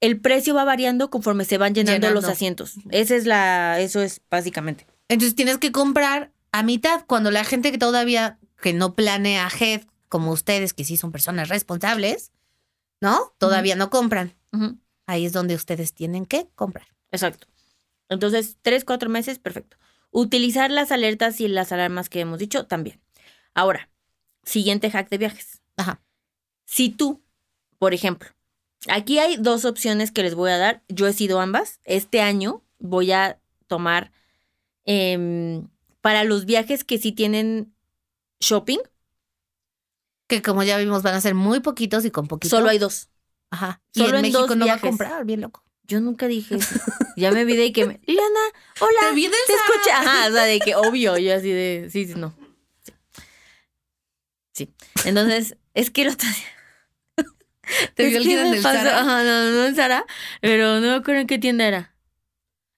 [0.04, 2.20] El precio va variando conforme se van llenando, Llenando.
[2.22, 2.74] los asientos.
[2.90, 4.86] Esa es la, eso es básicamente.
[5.08, 9.84] Entonces tienes que comprar a mitad cuando la gente que todavía que no planea ahead,
[10.10, 12.34] como ustedes que sí son personas responsables,
[13.00, 13.34] ¿no?
[13.38, 14.34] Todavía no compran.
[15.06, 16.88] Ahí es donde ustedes tienen que comprar.
[17.12, 17.48] Exacto.
[18.10, 19.78] Entonces, tres, cuatro meses, perfecto.
[20.12, 23.02] Utilizar las alertas y las alarmas que hemos dicho también.
[23.54, 23.90] Ahora,
[24.44, 25.62] siguiente hack de viajes.
[25.78, 26.02] Ajá.
[26.66, 27.24] Si tú,
[27.80, 28.30] por ejemplo,
[28.88, 30.84] aquí hay dos opciones que les voy a dar.
[30.88, 31.80] Yo he sido ambas.
[31.84, 34.12] Este año voy a tomar
[34.86, 35.68] em,
[36.02, 37.74] para los viajes que sí tienen
[38.40, 38.80] shopping,
[40.28, 42.56] Que como ya vimos van a ser muy poquitos y con poquito.
[42.56, 43.10] solo hay dos.
[43.52, 43.82] Ajá.
[43.92, 45.64] solo y en, en México dos no va a comprar, bien loco.
[45.86, 46.76] Yo nunca dije eso.
[47.16, 48.00] Ya me vi de que me...
[48.08, 48.40] Liliana,
[48.80, 49.10] hola.
[49.10, 49.92] Te vi del Te escuché.
[49.92, 51.16] Ajá, o sea, de que obvio.
[51.20, 51.88] Yo así de...
[51.92, 52.34] Sí, sí, no.
[52.82, 52.94] Sí.
[54.54, 54.74] Sí.
[55.06, 56.16] Entonces, es que día.
[57.96, 59.00] Te vio el que día en me el pasó- Zara.
[59.00, 60.06] Ajá, no, no en Zara,
[60.42, 61.96] pero no me acuerdo en qué tienda era.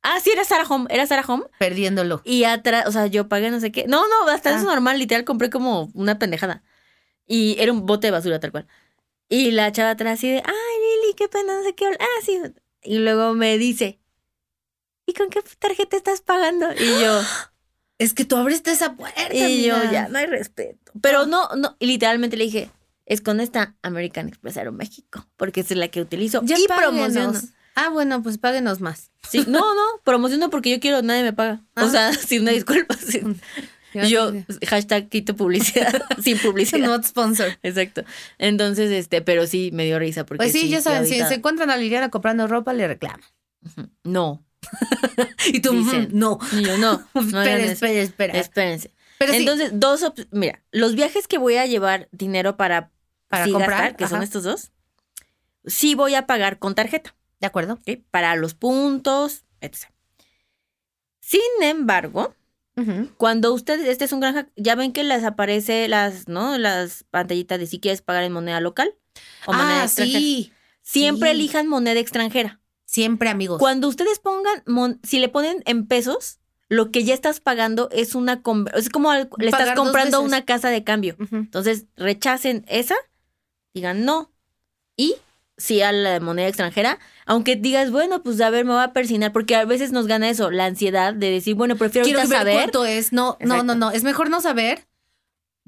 [0.03, 1.45] Ah, sí, era Zara Home, era Zara Home.
[1.57, 2.21] Perdiéndolo.
[2.23, 3.85] Y atrás, o sea, yo pagué no sé qué.
[3.87, 4.57] No, no, hasta Ah.
[4.57, 6.61] eso normal, literal, compré como una pendejada.
[7.25, 8.67] Y era un bote de basura, tal cual.
[9.29, 11.87] Y la chava atrás así de, ay, Lili, qué pena, no sé qué.
[11.99, 12.39] Ah, sí.
[12.83, 13.99] Y luego me dice,
[15.07, 16.71] ¿y con qué tarjeta estás pagando?
[16.73, 17.21] Y yo,
[17.97, 19.33] Es que tú abriste esa puerta.
[19.33, 20.91] y yo, ya, no hay respeto.
[21.01, 22.69] Pero no, no, y literalmente le dije,
[23.05, 26.41] es con esta American Express Aeroméxico, porque es la que utilizo.
[26.43, 27.13] Ya y páguenos.
[27.13, 27.39] promociono.
[27.75, 29.11] Ah, bueno, pues páguenos más.
[29.29, 31.61] Sí, no, no, promociono porque yo quiero, nadie me paga.
[31.75, 31.89] O Ah.
[31.89, 32.95] sea, sin una disculpa.
[34.09, 34.33] Yo,
[34.67, 36.85] hashtag quito publicidad, sin publicidad.
[36.85, 37.57] Not sponsor.
[37.63, 38.03] Exacto.
[38.37, 41.69] Entonces, este, pero sí me dio risa porque Pues sí, ya saben, si se encuentran
[41.69, 43.21] a Liliana comprando ropa, le reclaman.
[44.03, 44.43] No.
[45.47, 46.09] Y tú, Dicen.
[46.11, 46.39] "Mm, no.
[46.51, 47.07] Y yo, no.
[47.15, 47.39] eso.
[47.39, 48.33] espera, espera.
[48.37, 48.91] Espérense.
[49.17, 52.91] Pero sí, Entonces, dos mira, los viajes que voy a llevar dinero para,
[53.27, 54.71] Para sí comprar, gastar, que son estos dos,
[55.65, 57.79] sí voy a pagar con tarjeta, de acuerdo.
[58.11, 59.91] Para los puntos, etc.
[61.19, 62.35] Sin embargo.
[63.15, 66.57] Cuando ustedes, este es un granja, ya ven que les aparece las, ¿no?
[66.57, 68.93] Las pantallitas de si quieres pagar en moneda local
[69.45, 70.19] o moneda Ah, extranjera.
[70.19, 70.51] sí.
[70.81, 71.35] Siempre sí.
[71.35, 72.59] elijan moneda extranjera.
[72.83, 73.59] Siempre, amigos.
[73.59, 78.13] Cuando ustedes pongan, mon- si le ponen en pesos, lo que ya estás pagando es
[78.13, 78.41] una,
[78.73, 81.15] es como le estás Pagar comprando una casa de cambio.
[81.31, 82.95] Entonces, rechacen esa,
[83.75, 84.31] digan no.
[84.97, 85.15] Y
[85.57, 89.31] sí a la moneda extranjera, aunque digas, bueno, pues a ver, me voy a persinar,
[89.31, 92.55] porque a veces nos gana eso, la ansiedad de decir, bueno, prefiero Quiero ahorita saber.
[92.55, 93.13] cuánto es.
[93.13, 93.91] No, no, no, no.
[93.91, 94.87] Es mejor no saber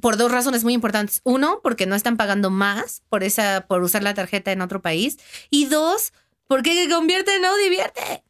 [0.02, 1.22] por dos razones muy importantes.
[1.24, 5.18] Uno, porque no están pagando más por esa, por usar la tarjeta en otro país.
[5.50, 6.14] Y dos,
[6.48, 8.24] porque convierte no divierte.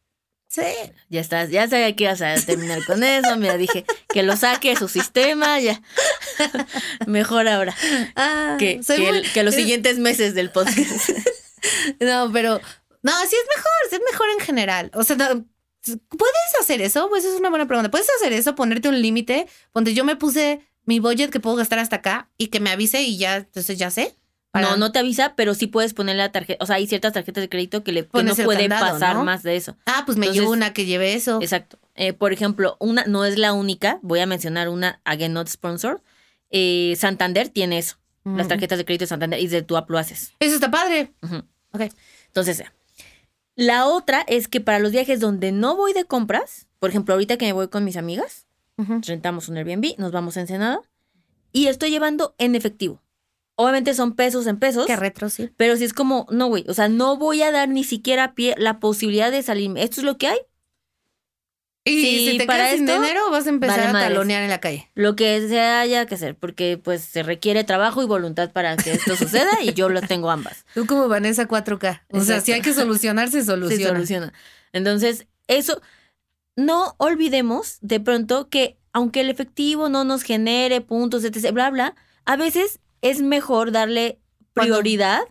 [0.57, 0.91] Sí.
[1.09, 3.35] Ya estás, ya sabía que ibas a terminar con eso.
[3.37, 5.81] Mira, dije que lo saque de su sistema, ya.
[7.07, 7.75] Mejor ahora
[8.15, 11.09] Ah, que, que, muy- el- que los es- siguientes meses del podcast.
[11.99, 12.61] No, pero
[13.01, 14.91] no, sí es mejor, sí es mejor en general.
[14.93, 15.27] O sea, no,
[15.83, 17.09] ¿puedes hacer eso?
[17.09, 17.89] Pues es una buena pregunta.
[17.91, 18.55] ¿Puedes hacer eso?
[18.55, 19.47] Ponerte un límite.
[19.73, 23.01] Ponte, yo me puse mi budget que puedo gastar hasta acá y que me avise
[23.01, 24.15] y ya, entonces ya sé.
[24.61, 26.63] Para- No, no te avisa, pero sí puedes poner la tarjeta.
[26.63, 28.93] O sea, hay ciertas tarjetas de crédito que, le, que no Pones el puede candado,
[28.93, 29.23] pasar ¿no?
[29.23, 29.75] más de eso.
[29.85, 31.39] Ah, pues me Entonces- llevo una que lleve eso.
[31.41, 31.79] Exacto.
[31.95, 33.99] Eh, por ejemplo, una no es la única.
[34.01, 36.01] Voy a mencionar una, again, not sponsor.
[36.51, 37.97] Eh, Santander tiene eso.
[38.23, 38.49] Las Mm.
[38.49, 40.33] tarjetas de crédito de Santander y de tu app lo haces.
[40.39, 41.13] Eso está padre.
[41.21, 41.37] Ujú.
[41.71, 41.81] Ok.
[42.27, 42.63] Entonces,
[43.55, 47.37] la otra es que para los viajes donde no voy de compras, por ejemplo, ahorita
[47.37, 48.45] que me voy con mis amigas,
[48.77, 50.79] rentamos un Airbnb, nos vamos a Ensenada
[51.51, 53.01] y estoy llevando en efectivo.
[53.59, 55.49] Obviamente son pesos en pesos, Qué retro, sí.
[55.57, 58.53] pero si es como, no, güey, o sea, no voy a dar ni siquiera pie
[58.57, 59.81] la posibilidad de salirme.
[59.83, 60.37] Esto es lo que hay,
[61.83, 64.09] Y Sí, si te para quedas sin esto, dinero, vas a empezar vale a madres.
[64.09, 64.89] talonear en la calle.
[64.93, 68.91] lo que se haya que hacer, porque pues se requiere trabajo y voluntad para que
[68.91, 70.65] esto suceda y yo lo tengo ambas.
[70.73, 72.01] Tú como Vanessa 4K.
[72.11, 73.87] O sea, si hay que solucionar, se Se soluciona.
[73.93, 74.33] soluciona.
[74.73, 75.81] Entonces, eso,
[76.57, 81.95] no olvidemos de pronto que aunque el efectivo no nos genere puntos, etc., bla, bla,
[82.25, 84.19] a veces es mejor darle
[84.53, 85.21] prioridad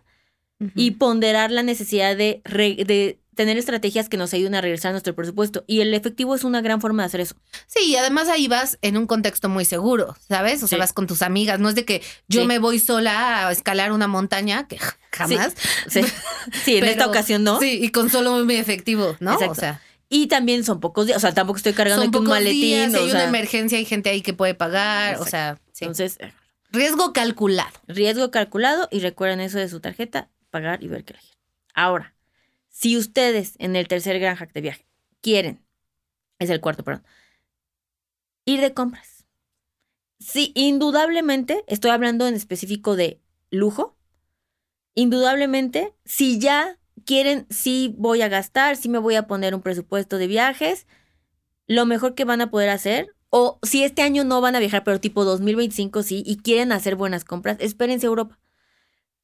[0.74, 4.92] y ponderar la necesidad de, re- de tener estrategias que nos ayuden a regresar a
[4.92, 5.62] nuestro presupuesto.
[5.66, 7.35] Y el efectivo es una gran forma de hacer eso.
[7.66, 10.62] Sí, y además ahí vas en un contexto muy seguro, ¿sabes?
[10.62, 11.61] O sea, vas con tus amigas.
[11.61, 12.46] No es de que yo Sí.
[12.46, 14.79] me voy sola a escalar una montaña, que
[15.12, 15.52] jamás.
[15.88, 16.00] Sí,
[16.64, 17.61] sí en esta ocasión no.
[17.61, 19.33] Sí, y con solo mi efectivo, ¿no?
[19.35, 19.52] Exacto.
[19.52, 22.24] O sea, Y también son pocos días, o sea, tampoco estoy cargando son aquí un
[22.29, 22.61] maletín.
[22.62, 25.18] días, o hay una sea, emergencia, hay gente ahí que puede pagar.
[25.20, 25.85] O sea, sí.
[25.85, 26.16] Entonces,
[26.76, 27.80] riesgo calculado.
[27.86, 31.34] riesgo calculado y recuerden eso de su tarjeta, pagar y ver qué elegir.
[31.74, 32.14] Ahora,
[32.68, 34.86] si ustedes en el tercer gran hack de viaje
[35.20, 35.64] quieren,
[36.38, 37.04] es el cuarto, perdón,
[38.44, 39.24] ir de compras.
[40.18, 43.96] Sí, indudablemente, estoy hablando en específico de lujo.
[44.94, 50.18] Indudablemente, si ya quieren, sí voy a gastar, sí me voy a poner un presupuesto
[50.18, 50.86] de viajes,
[51.66, 54.83] lo mejor que van a poder hacer, o si este año no van a viajar,
[54.83, 58.38] pero tipo 2025 sí, y quieren hacer buenas compras, espérense a Europa.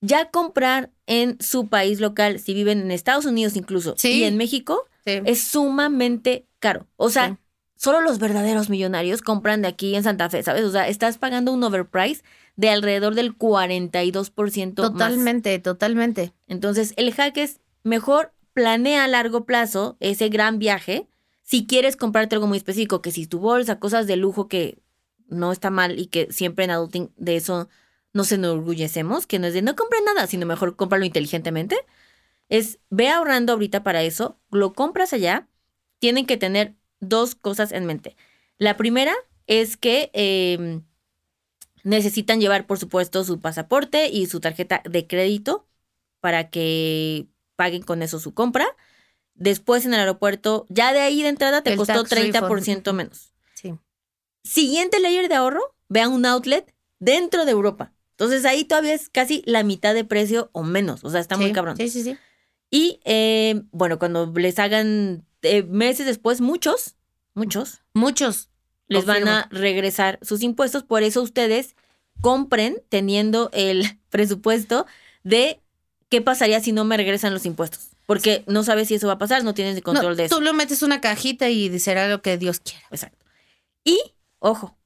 [0.03, 4.19] Ya comprar en su país local, si viven en Estados Unidos incluso, Sí.
[4.19, 5.23] y en México, Sí.
[5.25, 6.87] es sumamente caro.
[6.97, 7.37] O sea, Sí.
[7.77, 10.65] solo los verdaderos millonarios compran de aquí en Santa Fe, ¿sabes?
[10.65, 12.23] O sea, estás pagando un overprice
[12.57, 14.93] de alrededor del 42% más.
[14.93, 16.33] Totalmente, totalmente.
[16.49, 21.09] Entonces, el hack es mejor planea a largo plazo ese gran viaje.
[21.43, 24.79] Si quieres comprarte algo muy específico, que si tu bolsa, cosas de lujo que
[25.29, 27.69] no está mal y que siempre en adulting de eso
[28.13, 31.77] nos enorgullecemos, que no es de no compre nada, sino mejor cómpralo inteligentemente,
[32.49, 35.49] es ve ahorrando ahorita para eso, lo compras allá,
[35.99, 38.17] tienen que tener dos cosas en mente.
[38.59, 39.15] La primera
[39.47, 40.83] es que eh,
[41.85, 45.67] Necesitan llevar, por supuesto, su pasaporte y su tarjeta de crédito
[46.21, 47.27] para que
[47.57, 48.67] paguen con eso su compra.
[49.35, 52.35] Después en el aeropuerto, ya de ahí de entrada te El costó tax refund.
[52.85, 53.33] 30% menos.
[53.55, 53.75] Sí.
[54.45, 57.93] Siguiente layer de ahorro, vean un outlet dentro de Europa.
[58.11, 61.03] Entonces ahí todavía es casi la mitad de precio o menos.
[61.05, 61.77] O sea, está muy cabrón.
[61.77, 62.17] Sí, sí, sí.
[62.71, 66.95] Y eh, bueno, cuando les hagan eh, meses después, muchos,
[67.35, 68.49] muchos, Muchos.
[68.87, 70.85] les van a regresar sus impuestos.
[70.85, 71.75] Por eso ustedes
[72.21, 74.87] compren teniendo el presupuesto
[75.25, 75.61] de
[76.09, 77.89] qué pasaría si no me regresan los impuestos.
[78.13, 80.37] Porque no sabes si eso va a pasar, no tienes control No, de eso.
[80.37, 82.85] Tú lo metes una cajita y será lo que Dios quiera.
[82.91, 83.25] Exacto.
[83.85, 84.01] Y,
[84.39, 84.77] ojo,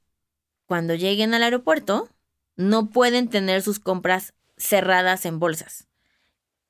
[0.66, 2.08] cuando lleguen al aeropuerto,
[2.56, 5.86] no pueden tener sus compras cerradas en bolsas.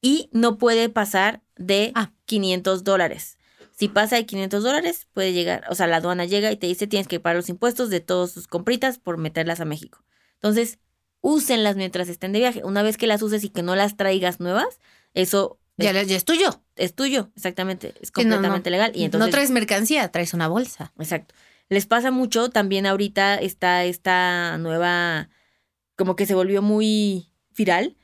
[0.00, 2.12] Y no puede pasar de Ah.
[2.26, 3.38] 500 dólares.
[3.72, 6.86] Si pasa de 500 dólares, puede llegar, o sea, la aduana llega y te dice
[6.86, 10.02] tienes que pagar los impuestos de todas sus compritas por meterlas a México.
[10.34, 10.78] Entonces,
[11.20, 12.64] úsenlas mientras estén de viaje.
[12.64, 14.80] Una vez que las uses y que no las traigas nuevas,
[15.12, 16.62] eso Ya, es, ya es tuyo.
[16.76, 17.94] es tuyo, exactamente.
[18.00, 18.34] Es Que no, no.
[18.36, 18.92] completamente legal.
[18.94, 20.92] Y entonces, no traes mercancía, traes una bolsa.
[20.98, 21.34] Exacto.
[21.68, 25.28] Les pasa mucho, también ahorita está esta nueva,
[25.96, 27.96] como que se volvió muy viral.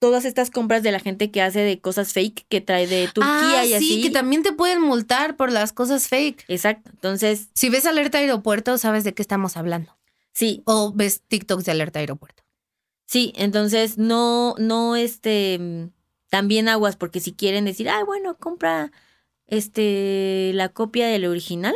[0.00, 3.60] Todas estas compras de la gente que hace de cosas fake que trae de Turquía
[3.60, 3.86] ah, y así.
[3.96, 6.44] sí, que también te pueden multar por las cosas fake.
[6.48, 6.90] Exacto.
[6.94, 9.96] Entonces, Si ves alerta aeropuerto, sabes de qué estamos hablando.
[10.32, 12.42] sí, O ves TikToks de alerta aeropuerto.
[13.06, 13.32] sí.
[13.36, 15.90] Entonces, no, no, este,
[16.30, 18.90] también aguas, porque si quieren decir, ah, bueno, compra,
[19.46, 21.74] este, la copia del original,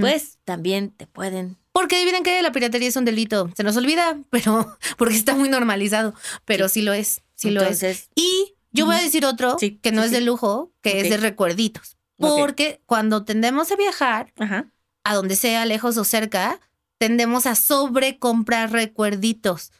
[0.00, 1.58] pues también te pueden.
[1.72, 3.50] Porque adivinen que la piratería es un delito.
[3.54, 6.14] Se nos olvida, pero porque está muy normalizado.
[6.46, 8.08] Pero sí, lo es, sí lo es.
[8.14, 11.10] Y yo voy a decir otro Sí, que no sí, es de lujo, que es
[11.10, 11.98] de recuerditos.
[12.18, 14.70] Porque cuando tendemos a viajar, ajá.
[15.04, 16.60] a donde sea, lejos o cerca,
[16.96, 19.70] tendemos a sobrecomprar recuerditos.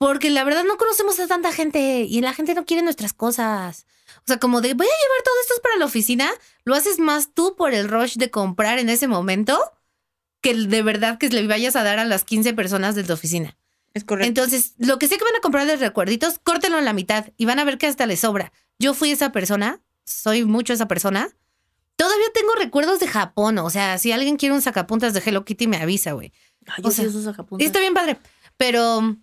[0.00, 3.84] Porque la verdad no conocemos a tanta gente y la gente no quiere nuestras cosas.
[4.20, 6.30] O sea, como de voy a llevar todo esto para la oficina,
[6.64, 9.60] lo haces más tú por el rush de comprar en ese momento
[10.40, 13.58] que de verdad que le vayas a dar a las 15 personas de tu oficina.
[13.92, 14.26] Es correcto.
[14.26, 17.44] Entonces, lo que sé que van a comprar de recuerditos, córtenlo a la mitad y
[17.44, 18.54] van a ver que hasta les sobra.
[18.78, 21.28] Yo fui esa persona, soy mucho esa persona.
[21.96, 23.58] Todavía tengo recuerdos de Japón.
[23.58, 26.32] O sea, si alguien quiere un sacapuntas de Hello Kitty, me avisa, güey.
[26.68, 27.66] Ay, o yo sí uso sacapuntas.
[27.66, 28.18] Está bien padre.
[28.56, 29.18] Pero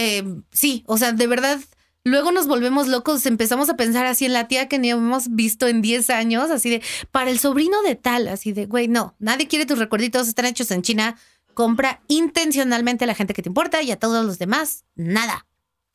[0.00, 1.58] eh, sí, o sea, de verdad,
[2.04, 3.26] luego nos volvemos locos.
[3.26, 6.70] Empezamos a pensar así en la tía que ni hemos visto en 10 años, así
[6.70, 10.46] de, para el sobrino de tal, así de, güey, no, nadie quiere tus recuerditos, están
[10.46, 11.18] hechos en China.
[11.52, 15.46] Compra intencionalmente a la gente que te importa y a todos los demás, nada.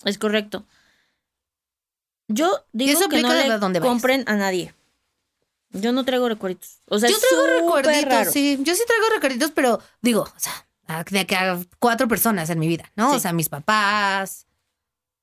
[0.03, 0.65] Es correcto.
[2.27, 4.73] Yo digo eso que no le donde compren a nadie.
[5.71, 6.79] Yo no traigo recuerditos.
[6.89, 8.31] O sea, yo traigo recuerditos, raro.
[8.31, 8.57] sí.
[8.59, 10.67] Yo sí traigo recuerditos, pero digo, o sea,
[10.99, 13.12] a- de que a cuatro personas en mi vida, ¿no?
[13.12, 13.15] Sí.
[13.17, 14.47] O sea, mis papás.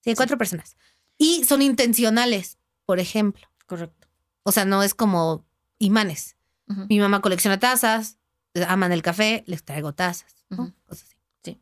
[0.03, 0.77] Sí, cuatro personas.
[1.19, 3.47] Y son intencionales, por ejemplo.
[3.67, 4.09] Correcto.
[4.43, 5.47] O sea, no es como
[5.79, 6.37] imanes.
[6.89, 8.17] Mi mamá colecciona tazas,
[8.69, 10.73] aman el café, les traigo tazas, ¿no?
[10.87, 11.09] Cosas
[11.43, 11.61] así.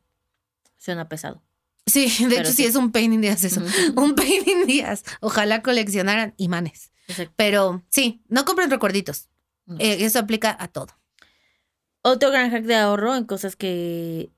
[0.77, 1.42] Suena pesado.
[1.87, 2.57] Sí, de Pero hecho sí.
[2.57, 2.64] sí.
[2.66, 3.62] es un pain in the ass eso.
[3.97, 5.03] Un pain in ass.
[5.23, 6.92] Ojalá coleccionaran imanes.
[7.09, 7.33] Exacto.
[7.37, 9.29] Pero sí, no compren recuerditos.
[9.64, 9.77] No.
[9.79, 10.88] Eh, eso aplica a todo.
[12.11, 14.31] Otro gran hack de ahorro en cosas que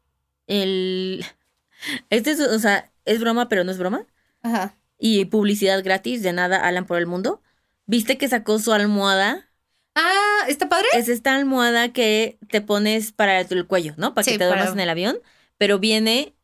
[0.47, 1.25] el
[2.11, 4.07] este es, o sea, es broma, pero no es broma.
[4.43, 4.75] Ajá.
[4.99, 7.43] Y publicidad gratis de nada Alan por el mundo.
[7.87, 9.49] ¿Viste que sacó su almohada?
[9.95, 10.87] Ah, ¿está padre?
[10.93, 14.15] Es esta almohada que te pones para el cuello, ¿no?
[14.15, 15.19] Para que te duermas para- en el avión,
[15.59, 16.35] pero viene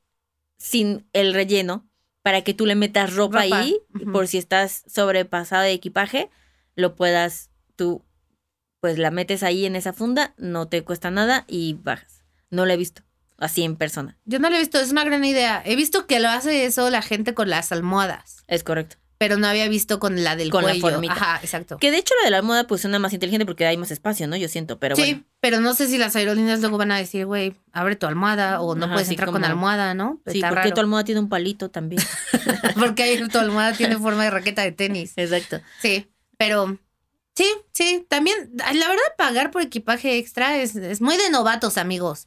[0.59, 1.87] sin el relleno
[2.23, 3.79] para que tú le metas ropa, Ropa, ahí
[4.13, 6.29] por si estás sobrepasado de equipaje,
[6.75, 8.03] lo puedas tú,
[8.81, 12.25] pues la metes ahí en esa funda, no te cuesta nada y bajas.
[12.51, 13.03] No lo he visto
[13.39, 14.17] así en persona.
[14.25, 15.63] Yo no lo he visto, es una gran idea.
[15.65, 18.97] He visto que lo hace eso la gente con las almohadas, Es correcto.
[19.19, 21.13] pero no había visto con la del Con la formita.
[21.15, 21.77] Ajá, exacto.
[21.79, 24.27] Que de hecho la de la almohada pues suena más inteligente porque hay más espacio,
[24.29, 24.37] ¿no?
[24.37, 25.25] Yo siento, pero sí, bueno.
[25.41, 28.75] pero no sé si las aerolíneas luego van a decir, güey, abre tu almohada o
[28.75, 30.21] no Ajá, puedes entrar con almohada, ¿no?
[30.27, 30.73] Sí, porque raro.
[30.75, 32.03] tu almohada tiene un palito también.
[32.79, 35.13] Porque ahí tu almohada tiene forma de raqueta de tenis.
[35.17, 35.61] Exacto.
[35.81, 36.09] Sí,
[36.39, 36.79] pero
[37.37, 42.27] sí, sí, también, la verdad, pagar por equipaje extra es, es muy de novatos, amigos.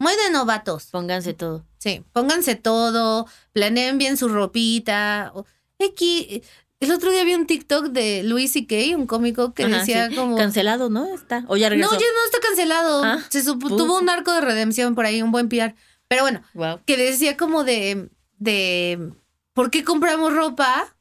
[0.00, 0.86] Muy de novatos.
[0.86, 1.64] Pónganse todo.
[1.78, 5.32] Sí, pónganse todo, planeen bien su ropita.
[5.78, 6.42] Aquí,
[6.80, 10.16] el otro día vi un TikTok de Luis C.K., un cómico que Ajá, decía sí.
[10.16, 10.36] como...
[10.36, 11.14] Cancelado, ¿no?
[11.14, 11.44] Está.
[11.46, 11.92] O ya no, regresó.
[11.92, 13.04] ya no está cancelado.
[13.04, 15.74] Ah, Se supo- tuvo un arco de redención por ahí, un buen PR.
[16.08, 16.80] Pero bueno, Wow.
[16.84, 18.08] que decía como de,
[18.38, 19.12] de
[19.52, 20.96] ¿por qué compramos ropa?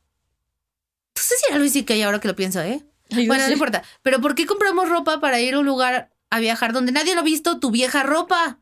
[1.15, 1.95] No sé si era Luis C.K.
[2.05, 2.85] ahora que lo pienso, ¿eh?
[3.27, 3.83] Bueno, no importa.
[4.01, 7.21] Pero ¿por qué compramos ropa para ir a un lugar a viajar donde nadie lo
[7.21, 8.59] ha visto tu vieja ropa?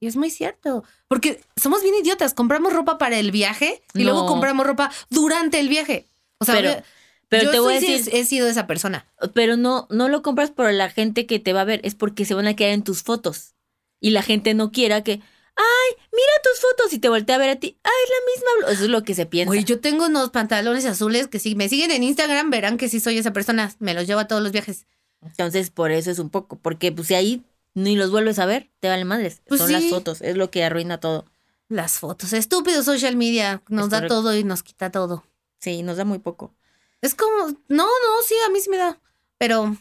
[0.00, 0.84] Y es muy cierto.
[1.08, 2.34] Porque somos bien idiotas.
[2.34, 6.06] Compramos ropa para el viaje y luego compramos ropa durante el viaje.
[6.38, 6.82] O sea, Pero-
[7.28, 9.06] pero yo te voy a decir- he sido esa persona.
[9.34, 12.24] Pero no, no lo compras por la gente que te va a ver, es porque
[12.26, 13.54] se van a quedar en tus fotos.
[14.00, 15.20] Y la gente no quiera que,
[15.56, 17.78] ay, mira tus fotos y te voltea a ver a ti.
[17.82, 18.50] Ay, es la misma.
[18.68, 18.74] blu-".
[18.74, 19.48] Eso es lo que se piensa.
[19.48, 23.00] Güey, yo tengo unos pantalones azules que si me siguen en Instagram verán que sí
[23.00, 23.72] soy esa persona.
[23.78, 24.86] Me los llevo a todos los viajes.
[25.22, 26.56] Entonces, por eso es un poco.
[26.58, 29.42] Porque pues si ahí ni los vuelves a ver, te vale madres.
[29.46, 29.74] Pues Son sí.
[29.74, 31.26] las fotos, es lo que arruina todo.
[31.68, 32.32] Las fotos.
[32.32, 33.62] Estúpido social media.
[33.68, 34.14] Nos Es da correcto.
[34.16, 35.24] todo y nos quita todo.
[35.58, 36.54] Sí, nos da muy poco.
[37.02, 39.00] Es como, no, no, sí, a mí sí me da.
[39.38, 39.76] Pero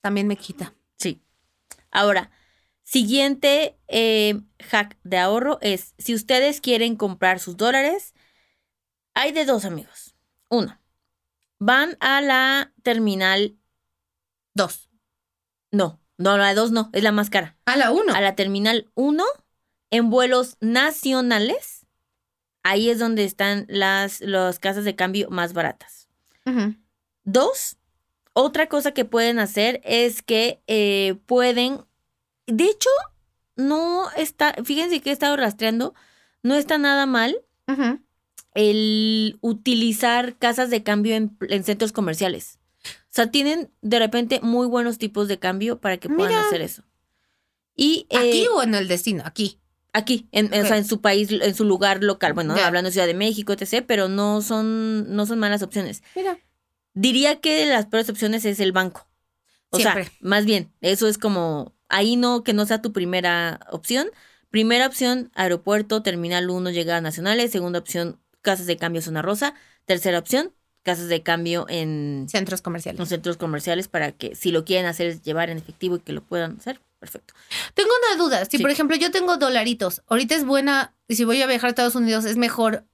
[0.00, 0.74] también me quita.
[0.96, 1.20] Sí.
[1.90, 2.30] Ahora,
[2.88, 8.14] siguiente eh, hack de ahorro es, si ustedes quieren comprar sus dólares,
[9.12, 10.14] hay de dos amigos.
[10.48, 10.80] Uno,
[11.58, 13.58] van a la terminal,
[14.54, 14.88] Dos.
[15.70, 17.58] no, no, la de dos no, es la más cara.
[17.66, 18.14] A la uno.
[18.14, 19.22] A la terminal 1
[19.90, 21.86] en vuelos nacionales.
[22.62, 26.08] Ahí es donde están las, las casas de cambio más baratas.
[27.24, 27.76] Dos,
[28.32, 31.84] otra cosa que pueden hacer es que eh, pueden,
[32.48, 32.90] de hecho,
[33.56, 35.94] no está, fíjense que he estado rastreando,
[36.42, 37.40] no está nada mal
[38.54, 42.58] el utilizar casas de cambio en, en centros comerciales.
[42.84, 46.46] O sea, tienen de repente muy buenos tipos de cambio para que puedan Mira.
[46.46, 46.82] hacer eso.
[47.74, 49.22] Y eh, ¿Aquí o en el destino?
[49.24, 49.60] Aquí.
[49.92, 52.32] Aquí, en, o sea, en su país, en su lugar local.
[52.34, 56.02] Bueno, hablando de Ciudad de México, etc., pero no son, no son malas opciones.
[56.14, 56.38] Mira.
[56.94, 59.08] Diría que las peores opciones es el banco.
[59.70, 60.04] O Siempre.
[60.04, 64.08] sea, más bien, eso es como, ahí no, que no sea tu primera opción.
[64.50, 67.50] Primera opción, aeropuerto, terminal 1, llegadas nacionales.
[67.50, 69.54] Segunda opción, casas de cambio zona rosa.
[69.84, 72.98] Tercera opción, casas de cambio en Centros comerciales.
[72.98, 76.12] los centros comerciales para que si lo quieren hacer es llevar en efectivo y que
[76.12, 76.80] lo puedan hacer.
[76.98, 77.34] Perfecto.
[77.74, 78.44] Tengo una duda.
[78.46, 78.62] Si, Sí.
[78.62, 81.94] por ejemplo, yo tengo dolaritos, ahorita es buena, y si voy a viajar a Estados
[81.94, 82.84] Unidos, ¿es mejor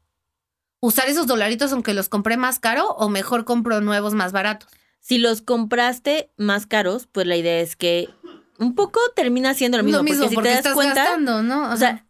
[0.80, 4.68] usar esos dolaritos aunque los compré más caro o mejor compro nuevos más baratos?
[5.00, 8.08] Si los compraste más caros, pues la idea es que
[8.58, 9.98] un poco termina siendo lo mismo.
[10.00, 11.72] porque si te das estás cuenta, gastando, ¿no?
[11.72, 12.06] o sea,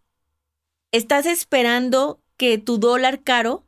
[0.92, 3.64] estás esperando que tu dólar caro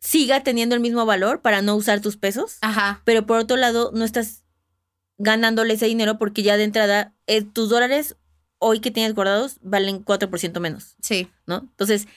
[0.00, 3.02] siga teniendo el mismo valor para no usar tus pesos, Ajá.
[3.04, 4.44] pero por otro lado no estás
[5.18, 8.16] ganándole ese dinero porque ya de entrada eh, tus dólares
[8.58, 10.96] hoy que tienes guardados valen 4% menos.
[11.02, 11.28] Sí.
[11.46, 11.58] ¿no?
[11.58, 12.08] Entonces,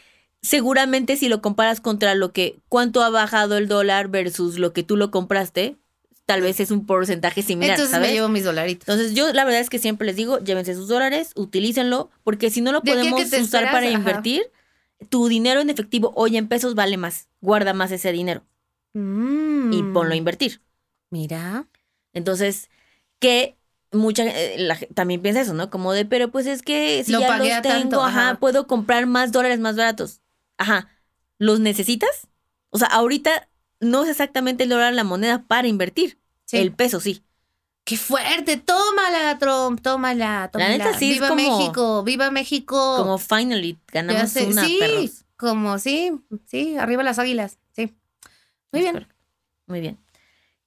[0.42, 4.84] seguramente si lo comparas contra lo que, cuánto ha bajado el dólar versus lo que
[4.84, 5.78] tú lo compraste,
[6.26, 8.08] tal vez es un porcentaje similar, Entonces ¿sabes?
[8.10, 8.88] me llevo mis dolaritos.
[8.88, 12.62] Entonces, yo la verdad es que siempre les digo, llévense sus dólares, utilícenlo, porque si
[12.62, 13.92] no lo podemos usar esperas, para ajá.
[13.92, 14.44] invertir,
[15.10, 17.28] tu dinero en efectivo hoy en pesos vale más.
[17.42, 18.44] Guarda más ese dinero
[18.94, 19.74] Mm.
[19.74, 20.62] y ponlo a invertir.
[21.10, 21.68] Mira.
[22.14, 22.70] Entonces,
[23.20, 23.58] que
[23.92, 25.70] mucha eh, la también piensa eso, ¿no?
[25.70, 28.40] Como de, pero pues es que si Lo ya los tengo, tanto, ajá, ajá.
[28.40, 30.22] puedo comprar más dólares más baratos.
[30.58, 30.90] Ajá.
[31.40, 32.28] ¿Los necesitas?
[32.70, 33.50] O sea, ahorita
[33.84, 36.18] no es exactamente el dólar la moneda para invertir.
[36.46, 36.58] Sí.
[36.58, 37.24] El peso sí.
[37.86, 38.56] ¡Qué fuerte!
[38.58, 40.72] Tómala, Trump, tómala, tómala.
[40.78, 42.04] neta sí es ¡Viva como- México!
[42.04, 42.96] ¡Viva México!
[42.98, 45.26] Como finally ganamos sé, una, sí, perros.
[45.36, 46.12] como sí,
[46.48, 47.94] sí, arriba las águilas, sí.
[48.72, 49.08] Muy Es bien.
[49.68, 49.98] Muy bien.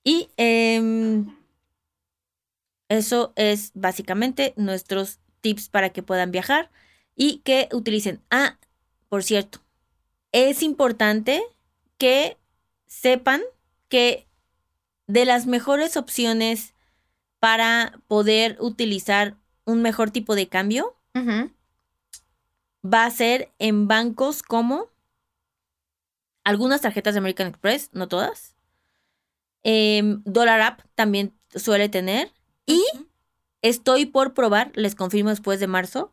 [0.05, 1.35] Y em,
[2.89, 6.71] eso es básicamente nuestros tips para que puedan viajar
[7.17, 8.23] y que utilicen.
[8.31, 8.59] Ah,
[9.09, 9.61] por cierto,
[10.33, 11.43] es importante
[11.99, 12.37] que
[12.87, 13.43] sepan
[13.89, 14.27] que
[15.07, 16.75] de las mejores opciones
[17.39, 20.97] para poder utilizar un mejor tipo de cambio
[22.85, 24.89] va a ser en bancos como
[26.45, 28.55] algunas tarjetas de American Express, no todas.
[29.63, 32.33] Em, Dollar App también suele tener.
[32.67, 32.85] Y
[33.63, 36.13] estoy por probar, les confirmo después de marzo,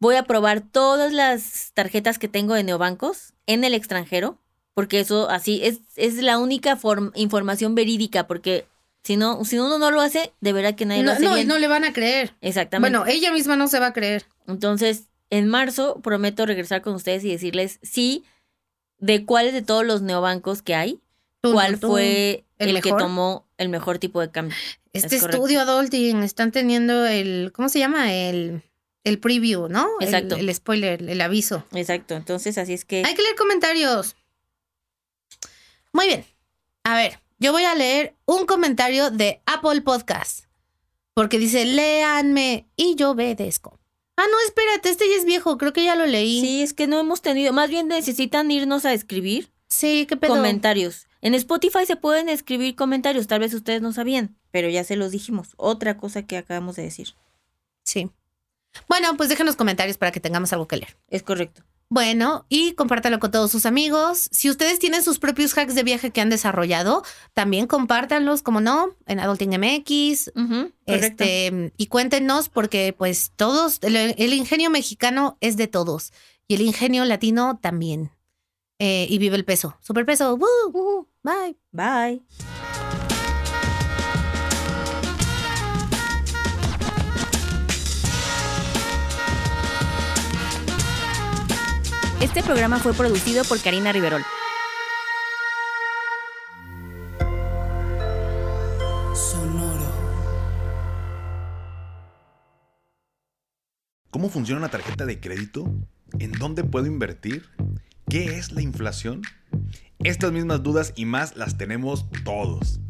[0.00, 4.38] voy a probar todas las tarjetas que tengo de neobancos en el extranjero,
[4.78, 8.64] porque eso así es, es la única form- información verídica, porque
[9.02, 11.34] si no, si uno no lo hace, de verdad que nadie lo No, hace no,
[11.34, 11.48] bien.
[11.48, 12.36] no le van a creer.
[12.42, 12.96] Exactamente.
[12.96, 14.26] Bueno, ella misma no se va a creer.
[14.46, 18.22] Entonces, en marzo prometo regresar con ustedes y decirles sí
[18.98, 21.00] de cuáles de todos los neobancos que hay,
[21.40, 24.56] Tú, cuál tú, fue ¿El el, que tomó el mejor tipo de cambio.
[24.92, 28.12] Este Es estudio Adulting están teniendo el, ¿cómo se llama?
[28.14, 28.62] El,
[29.02, 29.88] el preview, ¿no?
[29.98, 30.36] El- Exacto.
[30.36, 31.64] El, spoiler, el aviso.
[31.72, 32.14] Exacto.
[32.14, 34.14] Entonces, así es que Hay que leer comentarios.
[35.92, 36.24] Muy bien.
[36.84, 40.44] A ver, yo voy a leer un comentario de Apple Podcast.
[41.14, 43.78] Porque dice, léanme y yo obedezco.
[44.16, 46.40] Ah, no, espérate, este ya es viejo, creo que ya lo leí.
[46.40, 50.34] sí, es que no hemos tenido, más bien necesitan irnos a escribir Sí, qué pedo.
[50.34, 51.06] comentarios.
[51.20, 55.12] En Spotify se pueden escribir comentarios, tal vez ustedes no sabían, pero ya se los
[55.12, 55.50] dijimos.
[55.56, 57.14] Otra cosa que acabamos de decir.
[57.84, 58.10] Sí.
[58.88, 60.96] Bueno, pues déjenos comentarios para que tengamos algo que leer.
[61.08, 61.62] Es correcto.
[61.90, 64.28] Bueno, y compártalo con todos sus amigos.
[64.30, 68.90] Si ustedes tienen sus propios hacks de viaje que han desarrollado, también compártanlos, como no,
[69.06, 70.32] en Adulting MX.
[70.84, 76.12] Este, y cuéntenos, porque pues todos, el, el ingenio mexicano es de todos.
[76.46, 78.10] Y el ingenio latino también.
[78.78, 79.76] Eh, y vive el peso.
[79.80, 80.36] Superpeso.
[80.36, 81.08] ¡Woo!
[81.22, 81.56] Bye.
[81.72, 82.22] Bye.
[92.20, 94.22] Este programa fue producido por Karina Riverol.
[104.10, 105.72] ¿Cómo funciona una tarjeta de crédito?
[106.18, 107.44] ¿En dónde puedo invertir?
[108.10, 109.22] ¿Qué es la inflación?
[110.00, 112.80] Estas mismas dudas y más las tenemos todos.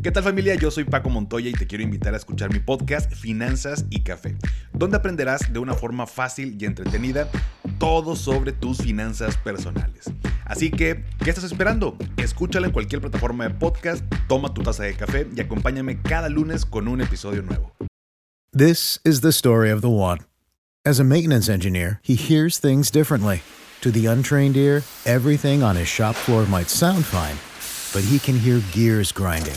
[0.00, 0.54] ¿Qué tal familia?
[0.54, 4.36] Yo soy Paco Montoya y te quiero invitar a escuchar mi podcast Finanzas y Café,
[4.72, 7.28] donde aprenderás de una forma fácil y entretenida
[7.80, 10.04] todo sobre tus finanzas personales.
[10.44, 11.96] Así que, ¿qué estás esperando?
[12.16, 16.64] Escúchala en cualquier plataforma de podcast, toma tu taza de café y acompáñame cada lunes
[16.64, 17.74] con un episodio nuevo.
[18.56, 20.20] This is the story of the one.
[20.84, 23.42] As a maintenance engineer, he hears things differently.
[23.80, 27.36] To the untrained ear, everything on his shop floor might sound fine,
[27.92, 29.56] but he can hear gears grinding